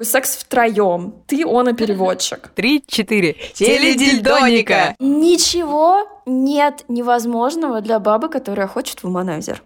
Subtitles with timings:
[0.00, 1.12] Секс втроем.
[1.26, 2.52] Ты, он и переводчик.
[2.54, 3.34] Три-четыре.
[3.52, 4.94] Теледильдоника.
[5.00, 9.60] Ничего нет невозможного для бабы, которая хочет вуманайзер.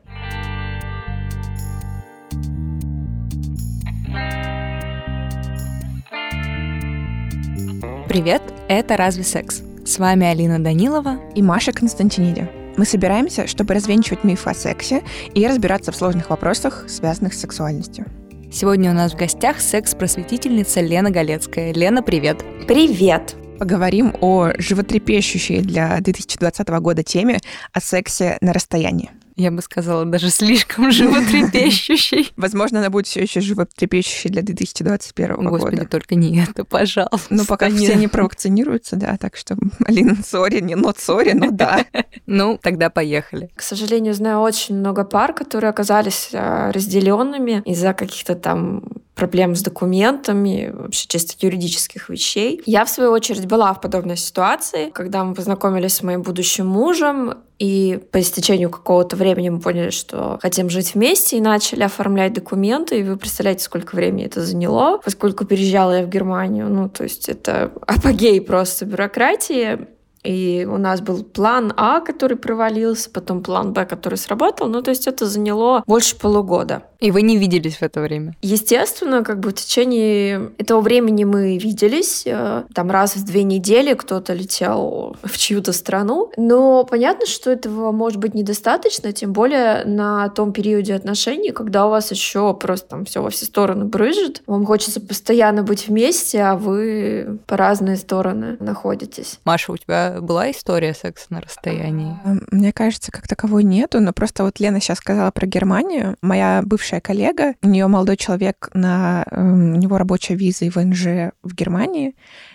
[8.09, 9.63] Привет, это «Разве секс?».
[9.85, 12.49] С вами Алина Данилова и Маша Константиниди.
[12.79, 15.03] Мы собираемся, чтобы развенчивать мифы о сексе
[15.35, 18.07] и разбираться в сложных вопросах, связанных с сексуальностью.
[18.53, 21.73] Сегодня у нас в гостях секс-просветительница Лена Галецкая.
[21.73, 22.45] Лена, привет.
[22.69, 23.35] Привет.
[23.59, 27.39] Поговорим о животрепещущей для 2020 года теме
[27.73, 32.33] о сексе на расстоянии я бы сказала, даже слишком животрепещущий.
[32.37, 35.61] Возможно, она будет все еще животрепещущей для 2021 Господи, года.
[35.65, 37.27] Господи, только не это, пожалуйста.
[37.31, 37.79] Ну, пока не...
[37.79, 41.85] все не провакцинируются, да, так что, Алина, сори, не нот сори, но да.
[42.27, 43.51] Ну, тогда поехали.
[43.57, 48.83] К сожалению, знаю очень много пар, которые оказались а, разделенными из-за каких-то там
[49.23, 52.61] проблем с документами, вообще чисто юридических вещей.
[52.67, 57.35] Я, в свою очередь, была в подобной ситуации, когда мы познакомились с моим будущим мужем,
[57.61, 62.99] и по истечению какого-то времени мы поняли, что хотим жить вместе, и начали оформлять документы.
[62.99, 66.69] И вы представляете, сколько времени это заняло, поскольку переезжала я в Германию.
[66.69, 69.87] Ну, то есть это апогей просто бюрократии.
[70.25, 74.69] И у нас был план А, который провалился, потом план Б, который сработал.
[74.69, 76.83] Ну, то есть это заняло больше полугода.
[77.01, 78.37] И вы не виделись в это время?
[78.43, 82.23] Естественно, как бы в течение этого времени мы виделись.
[82.27, 86.31] Э, там раз в две недели кто-то летел в чью-то страну.
[86.37, 91.91] Но понятно, что этого может быть недостаточно, тем более на том периоде отношений, когда у
[91.91, 94.43] вас еще просто там все во все стороны брыжет.
[94.47, 99.41] Вам хочется постоянно быть вместе, а вы по разные стороны находитесь.
[99.45, 102.17] Маша, у тебя была история секса на расстоянии?
[102.51, 106.17] Мне кажется, как таковой нету, но просто вот Лена сейчас сказала про Германию.
[106.23, 111.33] Моя бывшая коллега, у нее молодой человек, на, эм, у него рабочая виза и ВНЖ
[111.43, 112.15] в Германии.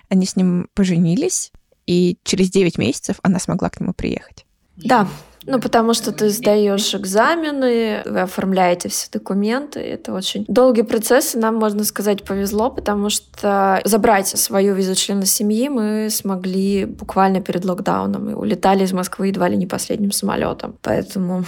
[0.10, 1.52] Они с ним поженились,
[1.86, 4.46] и через 9 месяцев она смогла к нему приехать.
[4.76, 5.08] Да,
[5.48, 9.80] ну, потому что ты сдаешь экзамены, вы оформляете все документы.
[9.80, 15.26] Это очень долгий процесс, и нам, можно сказать, повезло, потому что забрать свою визу члена
[15.26, 18.30] семьи мы смогли буквально перед локдауном.
[18.30, 20.76] И улетали из Москвы едва ли не последним самолетом.
[20.82, 21.46] Поэтому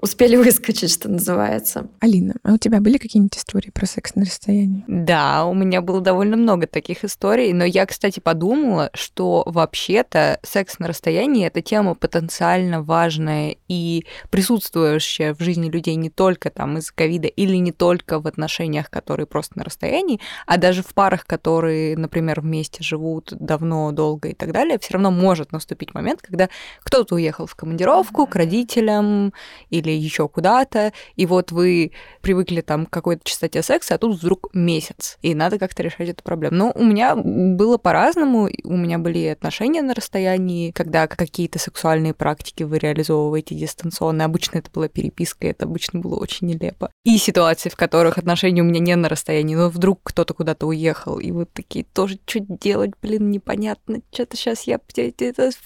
[0.00, 1.88] успели выскочить, что называется.
[2.00, 4.84] Алина, а у тебя были какие-нибудь истории про секс на расстоянии?
[4.86, 10.78] Да, у меня было довольно много таких историй, но я, кстати, подумала, что вообще-то секс
[10.78, 16.92] на расстоянии— это тема потенциально важная и присутствующая в жизни людей не только там из-за
[16.94, 21.96] ковида или не только в отношениях, которые просто на расстоянии, а даже в парах, которые,
[21.96, 26.48] например, вместе живут давно, долго и так далее, все равно может наступить момент, когда
[26.82, 29.32] кто-то уехал в командировку к родителям
[29.70, 34.18] или или еще куда-то, и вот вы привыкли там к какой-то частоте секса, а тут
[34.18, 36.56] вдруг месяц, и надо как-то решать эту проблему.
[36.56, 42.62] Но у меня было по-разному, у меня были отношения на расстоянии, когда какие-то сексуальные практики
[42.62, 44.24] вы реализовываете дистанционно.
[44.24, 46.90] Обычно это была переписка, это обычно было очень нелепо.
[47.04, 51.18] И ситуации, в которых отношения у меня не на расстоянии, но вдруг кто-то куда-то уехал,
[51.18, 54.00] и вот такие тоже, что делать, блин, непонятно.
[54.12, 54.78] Что-то сейчас я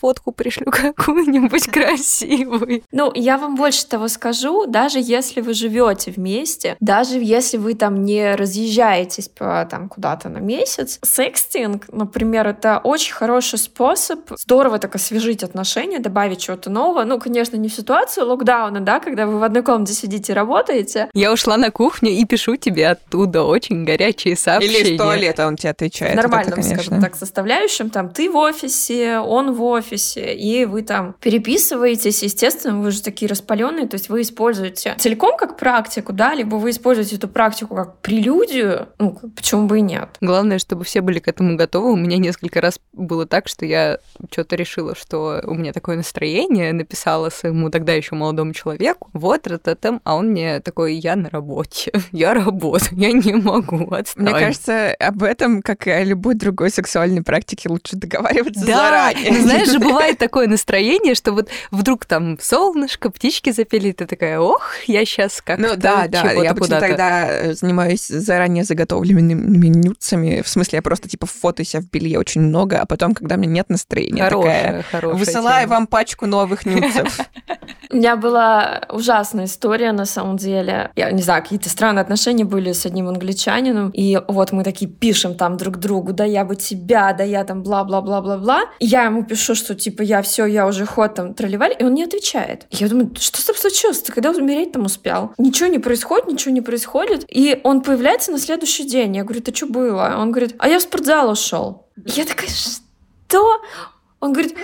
[0.00, 2.82] фотку пришлю какую-нибудь красивую.
[2.90, 8.04] Ну, я вам больше того скажу, даже если вы живете вместе, даже если вы там
[8.04, 14.94] не разъезжаетесь по, там куда-то на месяц, секстинг, например, это очень хороший способ здорово так
[14.94, 17.04] освежить отношения, добавить чего-то нового.
[17.04, 21.08] Ну, конечно, не в ситуацию локдауна, да, когда вы в одной комнате сидите и работаете.
[21.14, 24.80] Я ушла на кухню и пишу тебе оттуда очень горячие сообщения.
[24.80, 26.12] Или из туалета он тебе отвечает.
[26.12, 27.90] В нормальном, это, скажем так, составляющем.
[27.90, 32.22] Там ты в офисе, он в офисе, и вы там переписываетесь.
[32.22, 36.70] Естественно, вы же такие распаленные, то есть вы используете целиком как практику, да, либо вы
[36.70, 40.08] используете эту практику как прелюдию, ну, почему бы и нет.
[40.20, 41.92] Главное, чтобы все были к этому готовы.
[41.92, 43.98] У меня несколько раз было так, что я
[44.30, 50.00] что-то решила, что у меня такое настроение, написала своему тогда еще молодому человеку, вот, рататам,
[50.04, 54.24] а он мне такой, я на работе, я работаю, я не могу, отстань.
[54.24, 59.40] Мне кажется, об этом, как и о любой другой сексуальной практике, лучше договариваться да, заранее.
[59.42, 64.62] Знаешь же, бывает такое настроение, что вот вдруг там солнышко, птички запели, ты такая, ох,
[64.86, 70.48] я сейчас как-то Ну да, да, я обычно тогда э, занимаюсь заранее заготовленными нюцами, в
[70.48, 73.68] смысле, я просто типа фото себя в белье очень много, а потом, когда мне нет
[73.68, 75.74] настроения, хорошая, такая, хорошая высылаю тема.
[75.74, 77.18] вам пачку новых нюцев.
[77.90, 80.90] У меня была ужасная история, на самом деле.
[80.96, 85.34] Я не знаю, какие-то странные отношения были с одним англичанином, и вот мы такие пишем
[85.34, 88.62] там друг другу, да я бы тебя, да я там бла-бла-бла-бла-бла.
[88.80, 92.04] Я ему пишу, что типа я все, я уже ход там тролливали, и он не
[92.04, 92.66] отвечает.
[92.70, 94.02] Я думаю, что с тобой случилось?
[94.02, 95.32] Ты когда умереть там успел?
[95.38, 97.24] Ничего не происходит, ничего не происходит.
[97.28, 99.16] И он появляется на следующий день.
[99.16, 100.14] Я говорю, ты что было?
[100.18, 101.86] Он говорит, а я в спортзал ушел.
[102.06, 103.60] Я такая, что?
[104.20, 104.56] Он говорит,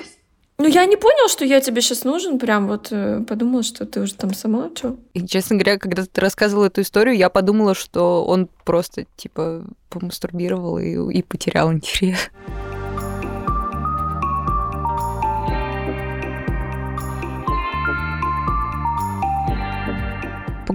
[0.59, 4.00] ну, я не понял, что я тебе сейчас нужен, прям вот э, подумала, что ты
[4.00, 4.97] уже там сама, что?
[5.15, 10.79] И, честно говоря, когда ты рассказывала эту историю, я подумала, что он просто, типа, помастурбировал
[10.79, 12.19] и, и потерял интерес.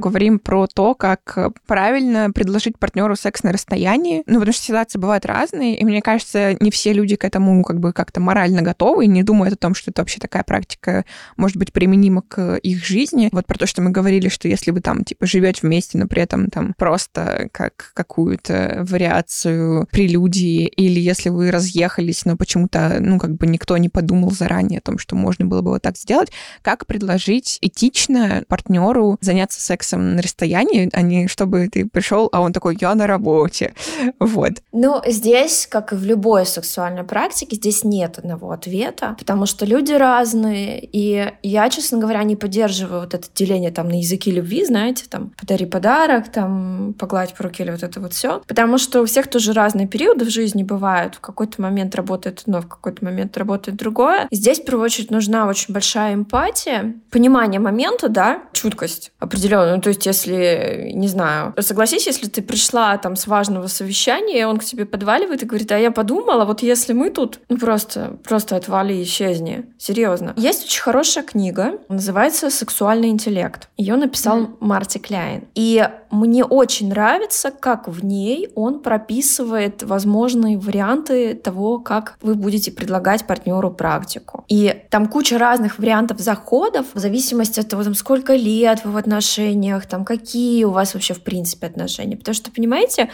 [0.04, 4.24] Поговорим про то, как правильно предложить партнеру секс на расстоянии.
[4.26, 7.80] Ну, потому что ситуации бывают разные, и мне кажется, не все люди к этому как
[7.80, 11.06] бы как-то морально готовы и не думают о том, что это вообще такая практика
[11.38, 13.30] может быть применима к их жизни.
[13.32, 16.22] Вот про то, что мы говорили, что если вы там, типа, живете вместе, но при
[16.22, 23.36] этом там просто как какую-то вариацию прелюдии, или если вы разъехались, но почему-то, ну, как
[23.36, 26.30] бы никто не подумал заранее о том, что можно было бы вот так сделать,
[26.62, 32.42] как предложить этично партнеру заняться сексом сексом на расстоянии, а не чтобы ты пришел, а
[32.42, 33.74] он такой, я на работе.
[34.20, 34.52] Вот.
[34.72, 39.94] Ну, здесь, как и в любой сексуальной практике, здесь нет одного ответа, потому что люди
[39.94, 45.06] разные, и я, честно говоря, не поддерживаю вот это деление там на языки любви, знаете,
[45.10, 49.06] там, подари подарок, там, погладь по руке или вот это вот все, потому что у
[49.06, 53.38] всех тоже разные периоды в жизни бывают, в какой-то момент работает одно, в какой-то момент
[53.38, 54.28] работает другое.
[54.32, 59.90] Здесь, в первую очередь, нужна очень большая эмпатия, понимание момента, да, чуткость определенная, ну, то
[59.90, 64.86] есть, если, не знаю, согласись, если ты пришла там с важного совещания, он к тебе
[64.86, 69.66] подваливает и говорит, а я подумала, вот если мы тут, ну, просто, просто отвали, исчезни.
[69.78, 70.34] Серьезно.
[70.38, 73.68] Есть очень хорошая книга, называется «Сексуальный интеллект».
[73.78, 74.58] Ее написал mm-hmm.
[74.62, 75.44] Марти Кляйн.
[75.56, 82.72] И мне очень нравится, как в ней он прописывает возможные варианты того, как вы будете
[82.72, 84.46] предлагать партнеру практику.
[84.48, 88.98] И там куча разных вариантов заходов в зависимости от того, там, сколько лет вы в
[88.98, 92.18] отношениях, там, какие у вас вообще в принципе отношения.
[92.18, 93.10] Потому что, понимаете,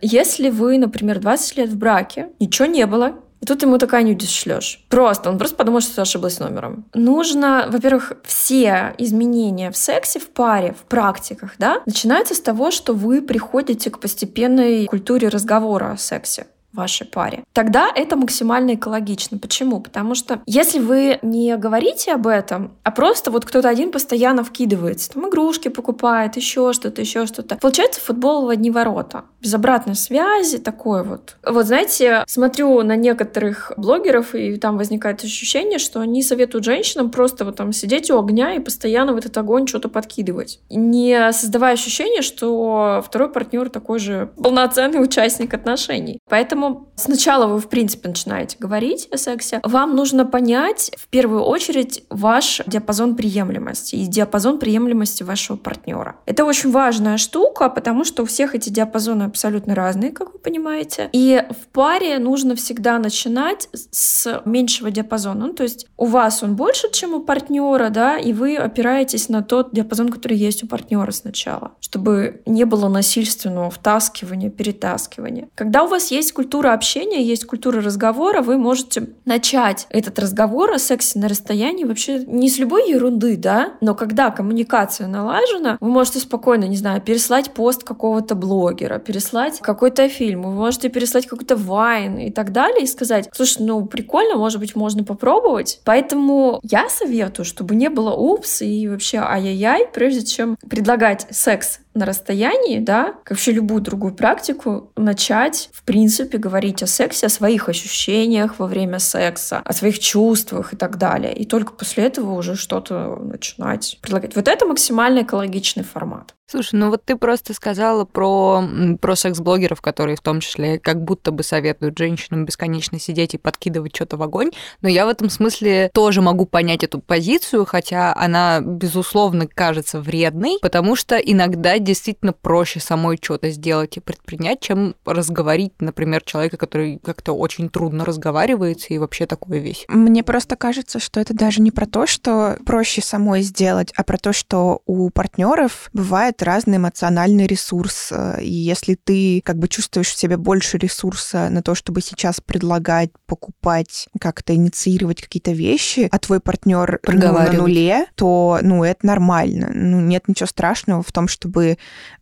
[0.00, 4.30] если вы, например, 20 лет в браке, ничего не было, и тут ему такая нюдис
[4.30, 4.84] шлешь.
[4.88, 6.84] Просто, он просто подумал, что ты ошиблась номером.
[6.94, 12.94] Нужно, во-первых, все изменения в сексе, в паре, в практиках, да, начинаются с того, что
[12.94, 17.44] вы приходите к постепенной культуре разговора о сексе вашей паре.
[17.52, 19.38] Тогда это максимально экологично.
[19.38, 19.80] Почему?
[19.80, 25.12] Потому что если вы не говорите об этом, а просто вот кто-то один постоянно вкидывается,
[25.12, 29.24] там игрушки покупает, еще что-то, еще что-то, получается футбол в одни ворота.
[29.40, 31.36] Без обратной связи, такое вот.
[31.46, 37.44] Вот знаете, смотрю на некоторых блогеров, и там возникает ощущение, что они советуют женщинам просто
[37.44, 40.60] вот там сидеть у огня и постоянно в этот огонь что-то подкидывать.
[40.70, 46.18] Не создавая ощущение, что второй партнер такой же полноценный участник отношений.
[46.28, 49.60] Поэтому Поэтому сначала вы, в принципе, начинаете говорить о сексе.
[49.64, 56.16] Вам нужно понять, в первую очередь, ваш диапазон приемлемости и диапазон приемлемости вашего партнера.
[56.24, 61.10] Это очень важная штука, потому что у всех эти диапазоны абсолютно разные, как вы понимаете.
[61.12, 65.48] И в паре нужно всегда начинать с меньшего диапазона.
[65.48, 69.42] Ну, то есть у вас он больше, чем у партнера, да, и вы опираетесь на
[69.42, 75.48] тот диапазон, который есть у партнера сначала, чтобы не было насильственного втаскивания, перетаскивания.
[75.56, 80.70] Когда у вас есть культура культура общения, есть культура разговора, вы можете начать этот разговор
[80.70, 85.88] о сексе на расстоянии вообще не с любой ерунды, да, но когда коммуникация налажена, вы
[85.88, 91.56] можете спокойно, не знаю, переслать пост какого-то блогера, переслать какой-то фильм, вы можете переслать какой-то
[91.56, 95.80] вайн и так далее и сказать, слушай, ну прикольно, может быть, можно попробовать.
[95.86, 102.06] Поэтому я советую, чтобы не было упс и вообще ай-яй-яй, прежде чем предлагать секс на
[102.06, 107.68] расстоянии, да, как вообще любую другую практику, начать, в принципе, говорить о сексе, о своих
[107.68, 111.34] ощущениях во время секса, о своих чувствах и так далее.
[111.34, 114.36] И только после этого уже что-то начинать предлагать.
[114.36, 116.34] Вот это максимально экологичный формат.
[116.52, 118.62] Слушай, ну вот ты просто сказала про,
[119.00, 123.96] про секс-блогеров, которые в том числе как будто бы советуют женщинам бесконечно сидеть и подкидывать
[123.96, 124.50] что-то в огонь,
[124.82, 130.58] но я в этом смысле тоже могу понять эту позицию, хотя она, безусловно, кажется вредной,
[130.60, 136.98] потому что иногда действительно проще самой что-то сделать и предпринять, чем разговорить, например, человека, который
[137.02, 139.86] как-то очень трудно разговаривается и вообще такое весь.
[139.88, 144.18] Мне просто кажется, что это даже не про то, что проще самой сделать, а про
[144.18, 148.08] то, что у партнеров бывает разный эмоциональный ресурс.
[148.10, 152.40] Э, и если ты как бы чувствуешь в себе больше ресурса на то, чтобы сейчас
[152.40, 159.06] предлагать, покупать, как-то инициировать какие-то вещи, а твой партнер ну, на нуле, то, ну, это
[159.06, 159.70] нормально.
[159.72, 161.78] Ну, нет ничего страшного в том, чтобы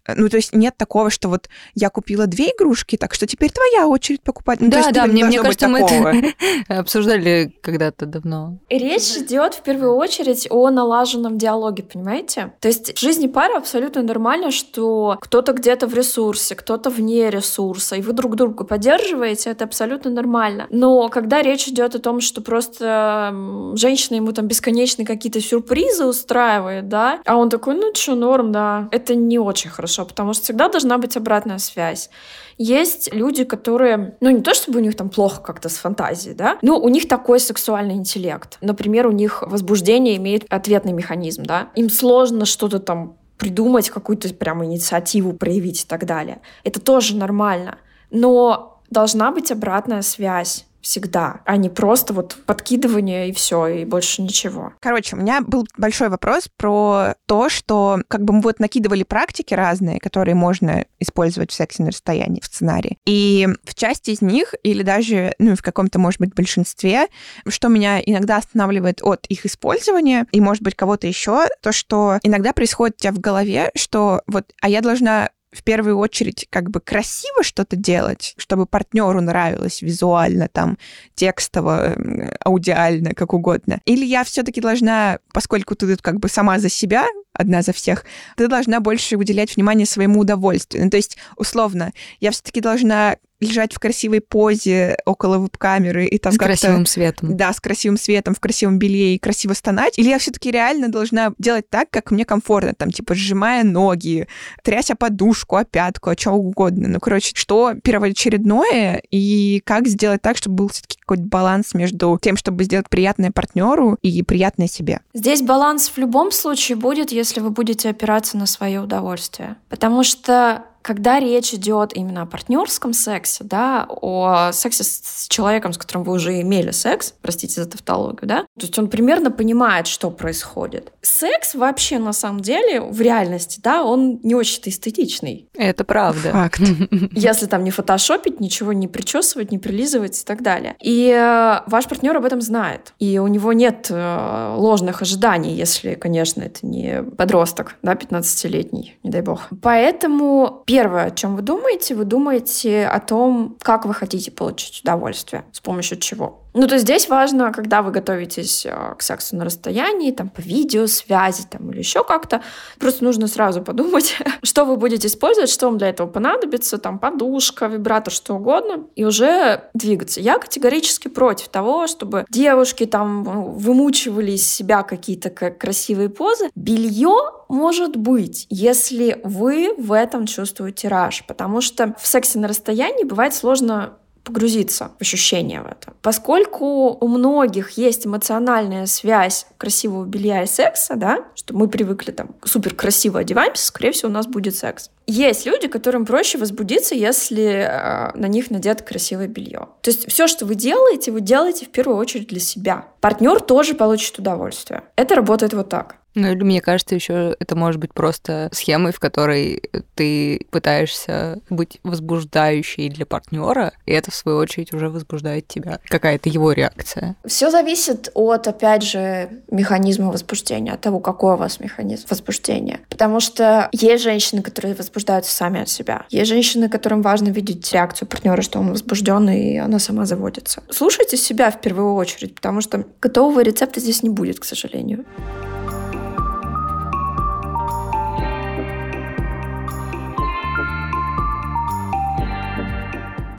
[0.06, 3.86] Ну, то есть нет такого, что вот я купила две игрушки, так что теперь твоя
[3.86, 4.60] очередь покупать.
[4.60, 6.34] Ну, да, есть, да, типа, мне, мне кажется, мы это
[6.68, 8.58] обсуждали когда-то давно.
[8.68, 12.52] Речь идет в первую очередь о налаженном диалоге, понимаете?
[12.60, 17.96] То есть в жизни пары абсолютно нормально, что кто-то где-то в ресурсе, кто-то вне ресурса,
[17.96, 20.66] и вы друг друга поддерживаете, это абсолютно нормально.
[20.70, 23.34] Но когда речь идет о том, что просто
[23.74, 28.88] женщина ему там бесконечные какие-то сюрпризы устраивает, да, а он такой, ну что, норм, да,
[28.92, 32.10] это не очень хорошо, потому что всегда должна быть обратная связь.
[32.58, 36.58] Есть люди, которые, ну не то чтобы у них там плохо как-то с фантазией, да,
[36.62, 38.58] но у них такой сексуальный интеллект.
[38.60, 41.68] Например, у них возбуждение имеет ответный механизм, да.
[41.74, 46.40] Им сложно что-то там придумать, какую-то прям инициативу проявить и так далее.
[46.62, 47.78] Это тоже нормально.
[48.10, 54.22] Но должна быть обратная связь всегда, а не просто вот подкидывание и все, и больше
[54.22, 54.72] ничего.
[54.80, 59.54] Короче, у меня был большой вопрос про то, что как бы мы вот накидывали практики
[59.54, 62.98] разные, которые можно использовать в сексе на расстоянии в сценарии.
[63.06, 67.08] И в части из них, или даже, ну, в каком-то, может быть, большинстве,
[67.46, 72.52] что меня иногда останавливает от их использования, и, может быть, кого-то еще, то, что иногда
[72.52, 76.80] происходит у тебя в голове, что вот, а я должна в первую очередь как бы
[76.80, 80.78] красиво что-то делать, чтобы партнеру нравилось визуально, там,
[81.14, 81.96] текстово,
[82.44, 83.80] аудиально, как угодно.
[83.84, 88.04] Или я все-таки должна, поскольку ты тут как бы сама за себя, одна за всех,
[88.36, 90.84] ты должна больше уделять внимание своему удовольствию.
[90.84, 96.32] Ну, то есть, условно, я все-таки должна лежать в красивой позе около веб-камеры и там
[96.32, 97.36] С красивым светом.
[97.36, 99.98] Да, с красивым светом, в красивом белье и красиво стонать?
[99.98, 104.28] Или я все таки реально должна делать так, как мне комфортно, там, типа, сжимая ноги,
[104.62, 106.88] тряся подушку, о пятку, о чем угодно.
[106.88, 112.18] Ну, короче, что первоочередное и как сделать так, чтобы был все таки какой-то баланс между
[112.20, 115.00] тем, чтобы сделать приятное партнеру и приятное себе?
[115.14, 119.56] Здесь баланс в любом случае будет, если вы будете опираться на свое удовольствие.
[119.68, 125.78] Потому что когда речь идет именно о партнерском сексе, да, о сексе с человеком, с
[125.78, 130.10] которым вы уже имели секс, простите за тавтологию, да, то есть он примерно понимает, что
[130.10, 130.92] происходит.
[131.02, 135.48] Секс вообще на самом деле в реальности, да, он не очень-то эстетичный.
[135.54, 136.30] Это правда.
[136.30, 136.60] Факт.
[137.12, 140.76] Если там не фотошопить, ничего не причесывать, не прилизывать и так далее.
[140.80, 142.94] И э, ваш партнер об этом знает.
[142.98, 149.10] И у него нет э, ложных ожиданий, если, конечно, это не подросток, да, 15-летний, не
[149.10, 149.48] дай бог.
[149.62, 155.44] Поэтому первое, о чем вы думаете, вы думаете о том, как вы хотите получить удовольствие,
[155.50, 156.44] с помощью чего.
[156.52, 161.44] Ну, то здесь важно, когда вы готовитесь э, к сексу на расстоянии, там, по видеосвязи,
[161.48, 162.42] там, или еще как-то,
[162.78, 167.66] просто нужно сразу подумать, что вы будете использовать, что вам для этого понадобится, там, подушка,
[167.66, 170.20] вибратор, что угодно, и уже двигаться.
[170.20, 173.22] Я категорически против того, чтобы девушки там
[173.54, 176.50] вымучивали из себя какие-то красивые позы.
[176.56, 177.14] Белье
[177.50, 183.34] может быть, если вы в этом чувствуете раж, потому что в сексе на расстоянии бывает
[183.34, 185.92] сложно погрузиться в ощущение в это.
[186.02, 192.30] Поскольку у многих есть эмоциональная связь красивого белья и секса, да, что мы привыкли там
[192.44, 194.90] супер красиво одеваемся, скорее всего, у нас будет секс.
[195.06, 199.68] Есть люди, которым проще возбудиться, если э, на них надето красивое белье.
[199.82, 202.86] То есть все, что вы делаете, вы делаете в первую очередь для себя.
[203.00, 204.84] Партнер тоже получит удовольствие.
[204.94, 205.96] Это работает вот так.
[206.14, 209.62] Ну или мне кажется, еще это может быть просто схемой, в которой
[209.94, 215.80] ты пытаешься быть возбуждающей для партнера, и это в свою очередь уже возбуждает тебя.
[215.88, 217.16] Какая-то его реакция.
[217.24, 222.80] Все зависит от, опять же, механизма возбуждения, от того, какой у вас механизм возбуждения.
[222.88, 226.06] Потому что есть женщины, которые возбуждаются сами от себя.
[226.10, 230.62] Есть женщины, которым важно видеть реакцию партнера, что он возбужден, и она сама заводится.
[230.70, 235.04] Слушайте себя в первую очередь, потому что готового рецепта здесь не будет, к сожалению.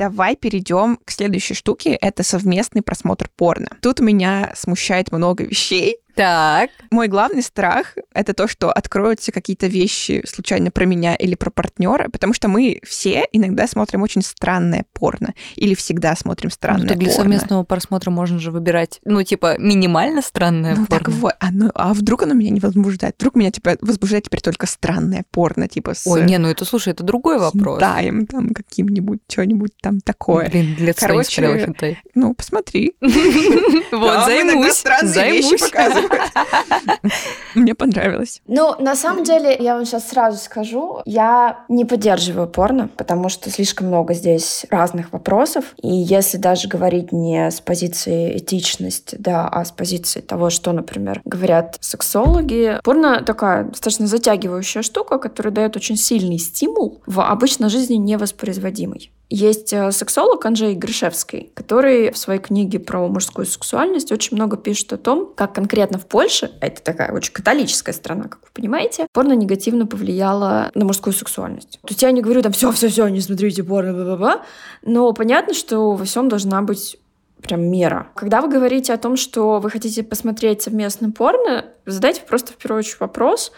[0.01, 1.91] Давай перейдем к следующей штуке.
[1.93, 3.77] Это совместный просмотр порно.
[3.84, 5.98] Тут меня смущает много вещей.
[6.21, 6.69] Так.
[6.91, 12.09] Мой главный страх— это то, что откроются какие-то вещи случайно про меня или про партнера,
[12.09, 15.33] потому что мы все иногда смотрим очень странное порно.
[15.55, 17.23] Или всегда смотрим странное ну, так для порно.
[17.23, 21.05] совместного просмотра можно же выбирать, ну, типа, минимально странное ну, порно.
[21.05, 23.15] Так вот, а, ну, а вдруг оно меня не возбуждает?
[23.17, 26.05] Вдруг меня, типа, возбуждает теперь только странное порно, типа с...
[26.05, 27.79] Ой, не, ну это, слушай, это другой вопрос.
[27.79, 30.49] Таем там каким-нибудь, что-нибудь там такое.
[30.49, 31.73] Блин, для Короче,
[32.13, 32.93] ну, посмотри.
[33.91, 35.61] Вот, займусь, займусь.
[37.56, 38.41] Мне понравилось.
[38.48, 43.50] Ну, на самом деле, я вам сейчас сразу скажу, я не поддерживаю порно, потому что
[43.50, 45.65] слишком много здесь разных вопросов.
[45.82, 51.22] И если даже говорить не с позиции этичности, да, а с позиции того, что, например,
[51.25, 57.96] говорят сексологи, порно такая достаточно затягивающая штука, которая дает очень сильный стимул в обычной жизни
[57.96, 59.12] невоспроизводимый.
[59.33, 64.91] Есть э, сексолог Анжей Гришевский, который в своей книге про мужскую сексуальность очень много пишет
[64.91, 69.07] о том, как конкретно в Польше, а это такая очень католическая страна, как вы понимаете,
[69.13, 71.79] порно негативно повлияло на мужскую сексуальность.
[71.81, 74.41] То есть я не говорю там все, все, все, не смотрите порно, бла -бла -бла",
[74.81, 76.97] но понятно, что во всем должна быть
[77.41, 78.09] прям мера.
[78.15, 82.79] Когда вы говорите о том, что вы хотите посмотреть совместно порно, задайте просто в первую
[82.79, 83.53] очередь вопрос,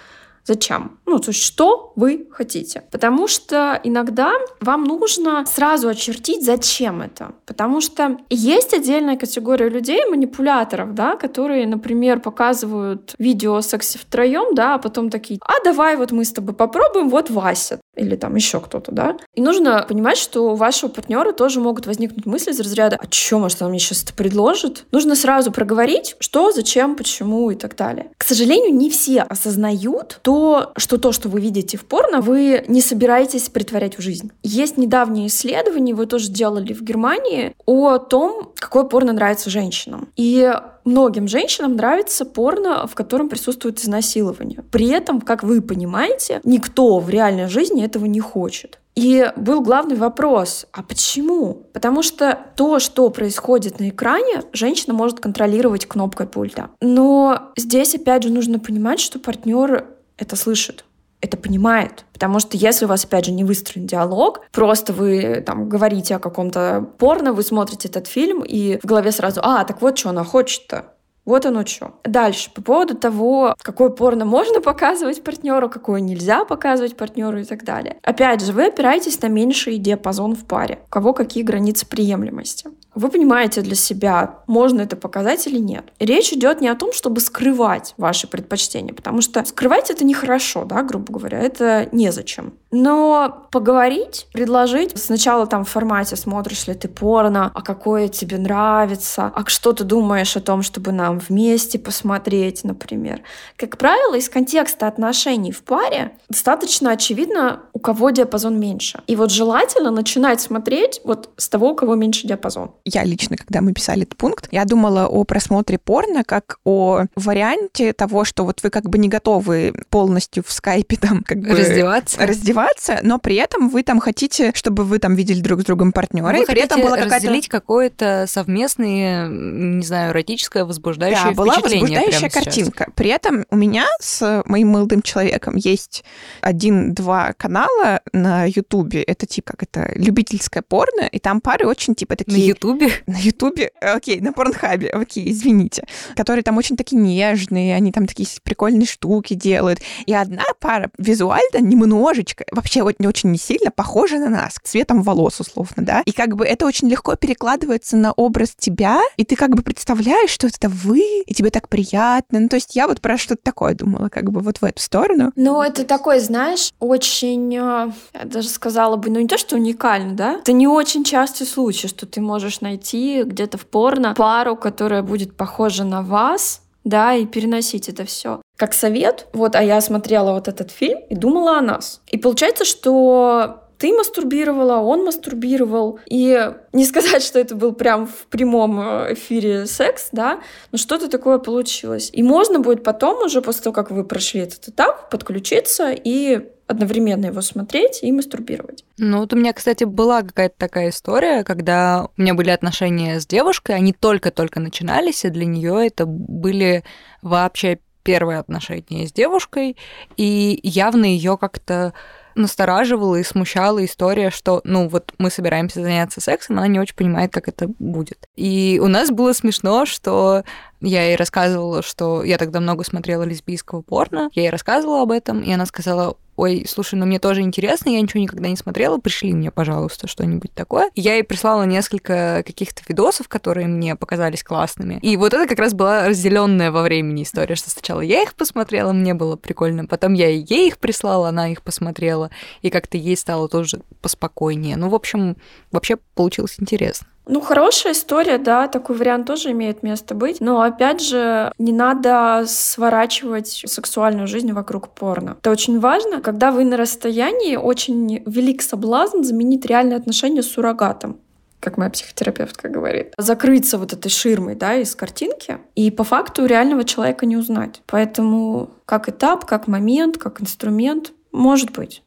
[0.45, 0.99] Зачем?
[1.05, 2.83] Ну, то есть, что вы хотите?
[2.91, 7.33] Потому что иногда вам нужно сразу очертить, зачем это.
[7.45, 14.75] Потому что есть отдельная категория людей, манипуляторов, да, которые, например, показывают видео сексе втроем, да,
[14.75, 18.59] а потом такие, а давай вот мы с тобой попробуем, вот Вася или там еще
[18.59, 19.17] кто-то, да.
[19.33, 23.39] И нужно понимать, что у вашего партнера тоже могут возникнуть мысли из разряда, а что,
[23.39, 24.85] может, он мне сейчас это предложит?
[24.91, 28.11] Нужно сразу проговорить, что, зачем, почему и так далее.
[28.17, 32.81] К сожалению, не все осознают то, что то, что вы видите в порно, вы не
[32.81, 34.31] собираетесь притворять в жизнь.
[34.41, 40.09] Есть недавние исследования, вы тоже делали в Германии, о том, какое порно нравится женщинам.
[40.15, 40.51] И
[40.85, 44.63] многим женщинам нравится порно, в котором присутствует изнасилование.
[44.71, 48.79] При этом, как вы понимаете, никто в реальной жизни этого не хочет.
[48.95, 51.65] И был главный вопрос, а почему?
[51.73, 56.69] Потому что то, что происходит на экране, женщина может контролировать кнопкой пульта.
[56.79, 59.87] Но здесь опять же нужно понимать, что партнер
[60.17, 60.85] это слышит
[61.23, 62.05] это понимает.
[62.11, 66.19] Потому что если у вас, опять же, не выстроен диалог, просто вы там говорите о
[66.19, 70.23] каком-то порно, вы смотрите этот фильм, и в голове сразу, а, так вот что она
[70.23, 70.93] хочет-то.
[71.25, 71.93] Вот оно что.
[72.03, 77.63] Дальше, по поводу того, какое порно можно показывать партнеру, какое нельзя показывать партнеру и так
[77.63, 77.97] далее.
[78.03, 80.79] Опять же, вы опираетесь на меньший диапазон в паре.
[80.85, 82.69] У кого какие границы приемлемости.
[82.95, 85.85] Вы понимаете для себя, можно это показать или нет.
[85.99, 90.83] Речь идет не о том, чтобы скрывать ваши предпочтения, потому что скрывать это нехорошо, да,
[90.83, 92.53] грубо говоря, это незачем.
[92.71, 99.31] Но поговорить, предложить, сначала там в формате смотришь ли ты порно, а какое тебе нравится,
[99.35, 103.21] а что ты думаешь о том, чтобы нам вместе посмотреть, например.
[103.57, 109.01] Как правило, из контекста отношений в паре достаточно очевидно, у кого диапазон меньше.
[109.07, 113.61] И вот желательно начинать смотреть вот с того, у кого меньше диапазон я лично, когда
[113.61, 118.61] мы писали этот пункт, я думала о просмотре порно как о варианте того, что вот
[118.63, 123.35] вы как бы не готовы полностью в скайпе там как бы раздеваться, раздеваться но при
[123.35, 126.81] этом вы там хотите, чтобы вы там видели друг с другом партнера, и при этом
[126.81, 127.15] была какая-то...
[127.15, 132.87] разделить какое-то совместное, не знаю, эротическое, возбуждающее да, была возбуждающая картинка.
[132.95, 136.03] При этом у меня с моим молодым человеком есть
[136.41, 139.03] один-два канала на Ютубе.
[139.03, 142.39] Это типа как это любительское порно, и там пары очень типа такие...
[142.39, 142.72] На Ютубе?
[142.73, 142.93] Ютубе?
[143.07, 145.85] На Ютубе, окей, на Порнхабе, окей, извините.
[146.15, 149.79] Которые там очень такие нежные, они там такие прикольные штуки делают.
[150.05, 155.39] И одна пара визуально немножечко, вообще не очень не сильно похожа на нас, цветом волос
[155.39, 156.01] условно, да?
[156.05, 160.29] И как бы это очень легко перекладывается на образ тебя, и ты как бы представляешь,
[160.29, 162.39] что это вы, и тебе так приятно.
[162.39, 165.31] Ну, то есть я вот про что-то такое думала, как бы вот в эту сторону.
[165.35, 170.13] Ну, это такой, знаешь, очень, э, я даже сказала бы, ну не то, что уникально,
[170.13, 170.33] да?
[170.35, 175.37] Это не очень частый случай, что ты можешь найти где-то в порно пару, которая будет
[175.37, 178.41] похожа на вас, да, и переносить это все.
[178.57, 182.01] Как совет, вот, а я смотрела вот этот фильм и думала о нас.
[182.07, 185.99] И получается, что ты мастурбировала, он мастурбировал.
[186.05, 190.39] И не сказать, что это был прям в прямом э, эфире секс, да,
[190.71, 192.09] но что-то такое получилось.
[192.13, 197.25] И можно будет потом уже, после того, как вы прошли этот этап, подключиться и одновременно
[197.25, 198.85] его смотреть и мастурбировать.
[198.97, 203.27] Ну, вот у меня, кстати, была какая-то такая история, когда у меня были отношения с
[203.27, 206.85] девушкой, они только-только начинались, и для нее это были
[207.21, 209.75] вообще первые отношения с девушкой,
[210.15, 211.93] и явно ее как-то
[212.35, 217.31] настораживала и смущала история, что, ну, вот мы собираемся заняться сексом, она не очень понимает,
[217.31, 218.27] как это будет.
[218.35, 220.43] И у нас было смешно, что
[220.83, 224.29] я ей рассказывала, что я тогда много смотрела лесбийского порно.
[224.33, 228.01] Я ей рассказывала об этом, и она сказала, ой, слушай, ну мне тоже интересно, я
[228.01, 230.89] ничего никогда не смотрела, пришли мне, пожалуйста, что-нибудь такое.
[230.95, 234.99] Я ей прислала несколько каких-то видосов, которые мне показались классными.
[235.01, 238.93] И вот это как раз была разделенная во времени история, что сначала я их посмотрела,
[238.93, 243.47] мне было прикольно, потом я ей их прислала, она их посмотрела, и как-то ей стало
[243.47, 244.75] тоже поспокойнее.
[244.75, 245.37] Ну, в общем,
[245.71, 247.07] вообще получилось интересно.
[247.25, 250.41] Ну, хорошая история, да, такой вариант тоже имеет место быть.
[250.41, 255.37] Но, опять же, не надо сворачивать сексуальную жизнь вокруг порно.
[255.39, 256.21] Это очень важно.
[256.21, 261.19] Когда вы на расстоянии, очень велик соблазн заменить реальные отношения с суррогатом
[261.63, 266.83] как моя психотерапевтка говорит, закрыться вот этой ширмой, да, из картинки, и по факту реального
[266.83, 267.81] человека не узнать.
[267.87, 272.03] Поэтому как этап, как момент, как инструмент, может быть.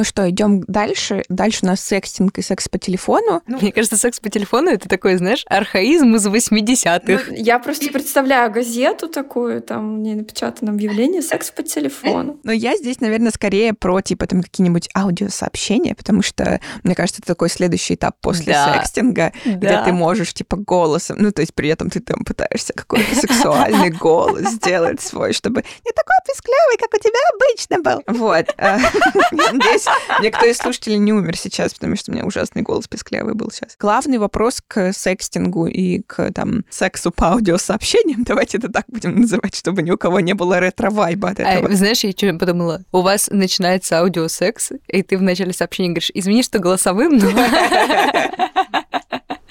[0.00, 1.24] Ну что, идем дальше.
[1.28, 3.42] Дальше у нас секстинг и секс по телефону.
[3.46, 7.24] Ну, Мне кажется, секс по телефону это такой, знаешь, архаизм из 80-х.
[7.28, 12.40] Ну, я просто представляю газету такую, там не напечатано объявление секс по телефону.
[12.44, 17.34] Но я здесь, наверное, скорее про типа там какие-нибудь аудиосообщения, потому что, мне кажется, это
[17.34, 18.72] такой следующий этап после да.
[18.72, 19.52] секстинга, да.
[19.52, 23.90] где ты можешь типа голосом, ну то есть при этом ты там пытаешься какой-то сексуальный
[23.90, 28.02] голос сделать свой, чтобы не такой писклявый, как у тебя обычно был.
[28.06, 28.46] Вот.
[28.60, 28.76] Э,
[29.32, 29.86] надеюсь, надеюсь,
[30.22, 33.76] никто из слушателей не умер сейчас, потому что у меня ужасный голос песклявый был сейчас.
[33.78, 39.54] Главный вопрос к секстингу и к там сексу по аудиосообщениям, давайте это так будем называть,
[39.54, 41.68] чтобы ни у кого не было ретро-вайба от этого.
[41.68, 42.82] А, знаешь, я что подумала?
[42.92, 47.30] У вас начинается аудиосекс, и ты в начале сообщения говоришь, извини, что голосовым, но...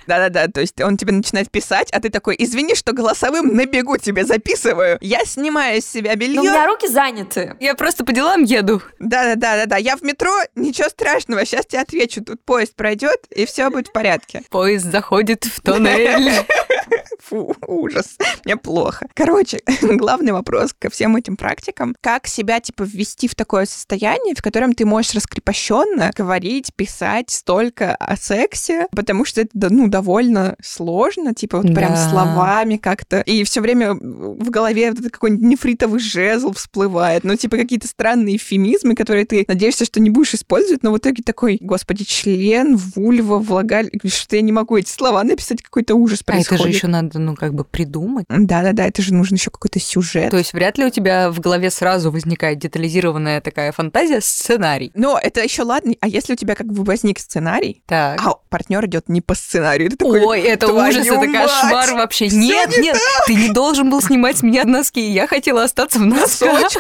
[0.10, 3.95] Да-да-да, то есть он тебе начинает писать, а ты такой, извини, что голосовым на бегу
[3.98, 4.98] тебе записываю.
[5.02, 6.34] Я снимаю из себя белье.
[6.34, 7.56] Но у меня руки заняты.
[7.60, 8.82] Я просто по делам еду.
[8.98, 9.78] Да-да-да-да-да.
[9.78, 12.24] Я в метро, ничего страшного, сейчас тебе отвечу.
[12.24, 14.41] Тут поезд пройдет, и все будет в порядке.
[14.50, 16.32] Поезд заходит в тоннель.
[17.20, 18.18] Фу, ужас.
[18.46, 19.08] Мне плохо.
[19.13, 21.96] Короче, главный вопрос ко всем этим практикам.
[22.02, 27.96] Как себя, типа, ввести в такое состояние, в котором ты можешь раскрепощенно говорить, писать столько
[27.96, 31.74] о сексе, потому что это, ну, довольно сложно, типа, вот да.
[31.74, 33.22] прям словами как-то.
[33.22, 37.24] И все время в голове вот какой-нибудь нефритовый жезл всплывает.
[37.24, 41.24] Ну, типа, какие-то странные эфемизмы, которые ты надеешься, что не будешь использовать, но в итоге
[41.24, 43.89] такой, господи, член, вульва, влагаль...
[44.06, 46.52] Что я не могу эти слова написать, какой-то ужас происходит.
[46.52, 48.25] А это же еще надо, ну, как бы придумать.
[48.29, 50.32] Да-да-да, это же нужен еще какой-то сюжет.
[50.32, 54.91] То есть вряд ли у тебя в голове сразу возникает детализированная такая фантазия, сценарий.
[54.93, 55.93] Но это еще ладно.
[56.01, 58.19] А если у тебя как бы возник сценарий, так.
[58.21, 62.27] а партнер идет не по сценарию, ты такой, Ой, это ужас, это кошмар вообще.
[62.27, 63.27] нет, не нет, так.
[63.27, 65.01] ты не должен был снимать с меня носки.
[65.01, 66.71] Я хотела остаться в носках.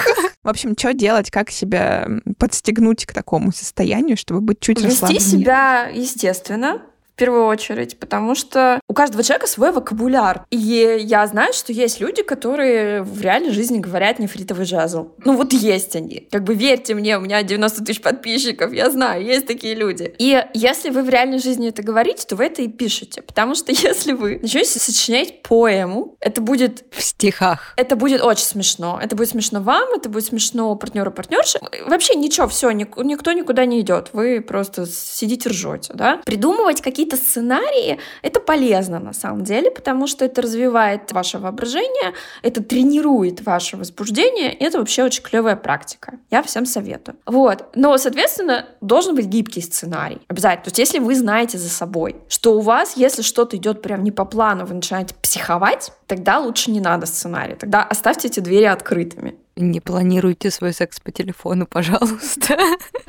[0.43, 5.29] В общем, что делать, как себя подстегнуть к такому состоянию, чтобы быть чуть Вести расслабленнее?
[5.29, 6.81] себя естественно,
[7.19, 10.45] первую очередь, потому что у каждого человека свой вокабуляр.
[10.49, 15.09] И я знаю, что есть люди, которые в реальной жизни говорят нефритовый жазл.
[15.25, 16.27] Ну вот есть они.
[16.31, 20.15] Как бы верьте мне, у меня 90 тысяч подписчиков, я знаю, есть такие люди.
[20.17, 23.21] И если вы в реальной жизни это говорите, то вы это и пишете.
[23.21, 26.85] Потому что если вы начнете сочинять поэму, это будет...
[26.91, 27.73] В стихах.
[27.75, 28.99] Это будет очень смешно.
[29.03, 31.59] Это будет смешно вам, это будет смешно партнеру партнерше.
[31.85, 34.11] Вообще ничего, все, никто никуда не идет.
[34.13, 36.21] Вы просто сидите ржете, да?
[36.25, 42.13] Придумывать какие-то какие-то сценарии, это полезно на самом деле, потому что это развивает ваше воображение,
[42.41, 46.13] это тренирует ваше возбуждение, и это вообще очень клевая практика.
[46.31, 47.17] Я всем советую.
[47.25, 47.65] Вот.
[47.75, 50.21] Но, соответственно, должен быть гибкий сценарий.
[50.27, 50.63] Обязательно.
[50.65, 54.11] То есть, если вы знаете за собой, что у вас, если что-то идет прям не
[54.11, 57.55] по плану, вы начинаете психовать, тогда лучше не надо сценария.
[57.55, 59.35] Тогда оставьте эти двери открытыми.
[59.61, 62.57] Не планируйте свой секс по телефону, пожалуйста.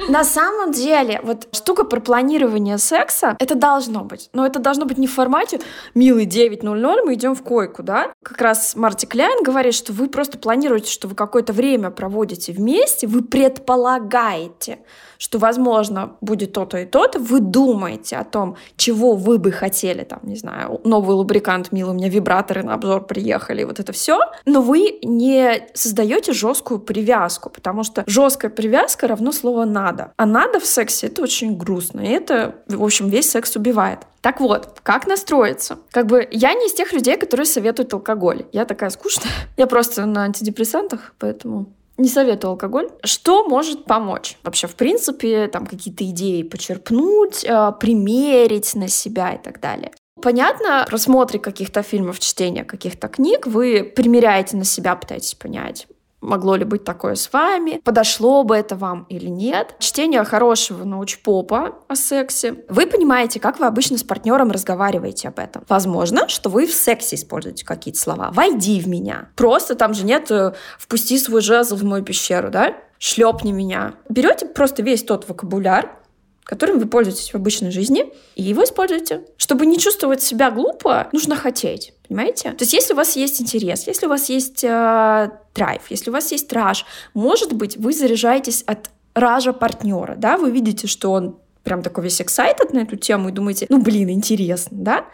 [0.08, 4.30] На самом деле, вот штука про планирование секса, это должно быть.
[4.32, 5.60] Но это должно быть не в формате
[5.94, 8.12] «милый 9.00, мы идем в койку», да?
[8.24, 13.06] Как раз Марти Кляйн говорит, что вы просто планируете, что вы какое-то время проводите вместе,
[13.06, 14.80] вы предполагаете,
[15.20, 20.20] что, возможно, будет то-то и то-то, вы думаете о том, чего вы бы хотели, там,
[20.22, 24.62] не знаю, новый лубрикант, милый, у меня вибраторы на обзор приехали, вот это все, но
[24.62, 30.12] вы не создаете жесткую привязку, потому что жесткая привязка равно слово «надо».
[30.16, 34.00] А «надо» в сексе— это очень грустно, и это, в общем, весь секс убивает.
[34.22, 35.78] Так вот, как настроиться?
[35.90, 38.44] Как бы я не из тех людей, которые советуют алкоголь.
[38.52, 39.32] Я такая скучная.
[39.56, 42.88] Я просто на антидепрессантах, поэтому не советую алкоголь.
[43.04, 44.36] Что может помочь?
[44.42, 49.92] Вообще, в принципе, там какие-то идеи почерпнуть, э, примерить на себя и так далее.
[50.22, 55.86] Понятно, просмотре каких-то фильмов, чтения каких-то книг, вы примеряете на себя, пытаетесь понять,
[56.20, 57.80] Могло ли быть такое с вами?
[57.82, 59.74] Подошло бы это вам или нет?
[59.78, 62.64] Чтение хорошего научпопа о сексе.
[62.68, 65.64] Вы понимаете, как вы обычно с партнером разговариваете об этом.
[65.68, 68.30] Возможно, что вы в сексе используете какие-то слова.
[68.32, 69.28] «Войди в меня».
[69.36, 72.74] Просто там же нет э, «впусти свой жезл в мою пещеру», да?
[72.98, 73.94] «Шлепни меня».
[74.10, 75.99] Берете просто весь тот вокабуляр,
[76.44, 79.24] которым вы пользуетесь в обычной жизни, и его используете.
[79.36, 81.92] Чтобы не чувствовать себя глупо, нужно хотеть.
[82.08, 82.50] Понимаете?
[82.50, 86.12] То есть, если у вас есть интерес, если у вас есть э, драйв, если у
[86.12, 91.38] вас есть раж, может быть, вы заряжаетесь от ража партнера, да, вы видите, что он
[91.62, 95.04] прям такой весь excited на эту тему и думаете, ну, блин, интересно, да?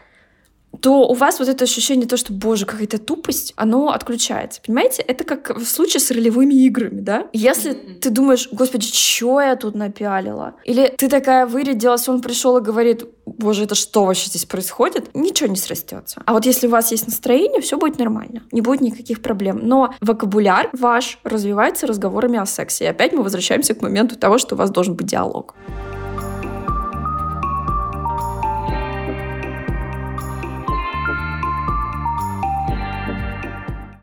[0.81, 4.61] То у вас вот это ощущение то, что, боже, какая-то тупость, оно отключается.
[4.65, 5.03] Понимаете?
[5.03, 7.27] Это как в случае с ролевыми играми, да?
[7.33, 7.95] Если mm-hmm.
[8.01, 10.55] ты думаешь, господи, что я тут напялила?
[10.65, 15.15] Или ты такая вырядилась, он пришел и говорит, боже, это что вообще здесь происходит?
[15.15, 16.23] Ничего не срастется.
[16.25, 18.43] А вот если у вас есть настроение, все будет нормально.
[18.53, 19.61] Не будет никаких проблем.
[19.63, 22.85] Но вокабуляр ваш развивается разговорами о сексе.
[22.85, 25.55] И опять мы возвращаемся к моменту того, что у вас должен быть диалог.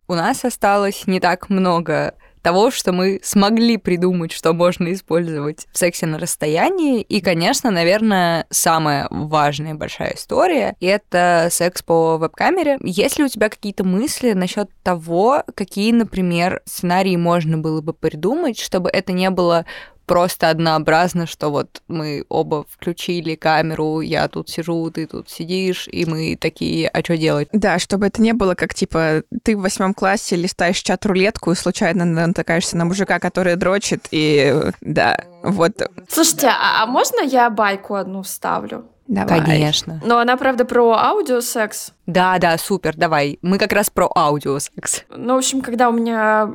[0.08, 5.78] У нас осталось не так много того, что мы смогли придумать, что можно использовать в
[5.78, 7.02] сексе на расстоянии.
[7.02, 12.78] И, конечно, наверное, самая важная большая история— это секс по веб-камере.
[12.82, 18.60] Есть ли у тебя какие-то мысли насчет того, какие, например, сценарии можно было бы придумать,
[18.60, 19.66] чтобы это не было
[20.06, 26.06] просто однообразно, что вот мы оба включили камеру, я тут сижу, ты тут сидишь, и
[26.06, 27.50] мы такие, а что делать?
[27.52, 32.06] Да, чтобы это не было как, типа, ты в восьмом классе листаешь чат-рулетку и случайно
[32.06, 35.74] натыкаешься на мужика, который дрочит, и да, вот.
[36.10, 38.86] Слушайте, а, а можно я байку одну вставлю?
[39.08, 39.44] Давай.
[39.44, 40.02] Конечно.
[40.06, 41.92] Но она, правда, про аудиосекс.
[42.06, 43.38] Да, да, супер, давай.
[43.42, 45.04] Мы как раз про аудиосекс.
[45.10, 46.50] Ну, в общем, когда у меня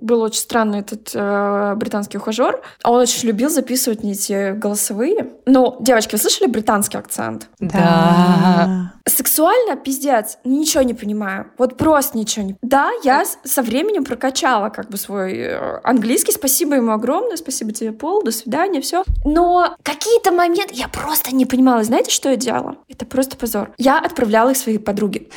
[0.00, 5.30] был очень странный этот э, британский ухажер, он очень любил записывать мне эти голосовые.
[5.46, 7.48] Ну, девочки, вы слышали британский акцент?
[7.58, 8.94] Да.
[9.06, 11.50] Сексуально, пиздец, ничего не понимаю.
[11.58, 12.56] Вот просто ничего не...
[12.62, 16.32] Да, я со временем прокачала как бы свой э, английский.
[16.32, 19.04] Спасибо ему огромное, спасибо тебе, Пол, до свидания, все.
[19.24, 21.82] Но какие-то моменты я просто не понимала.
[21.84, 22.76] Знаете, что я делала?
[22.88, 23.72] Это просто позор.
[23.78, 25.28] Я отправляла их своей подруге.